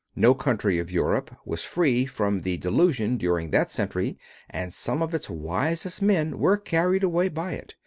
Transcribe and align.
No 0.15 0.33
country 0.33 0.79
of 0.79 0.89
Europe 0.89 1.29
was 1.45 1.63
free 1.63 2.07
from 2.07 2.41
the 2.41 2.57
delusion 2.57 3.17
during 3.17 3.51
that 3.51 3.69
century, 3.69 4.17
and 4.49 4.73
some 4.73 4.99
of 5.03 5.13
its 5.13 5.29
wisest 5.29 6.01
men 6.01 6.39
were 6.39 6.57
carried 6.57 7.03
away 7.03 7.29
by 7.29 7.51
it. 7.51 7.75